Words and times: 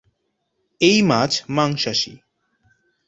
এই 0.81 0.97
মাছ 1.01 1.31
মাংসাশী। 1.49 2.13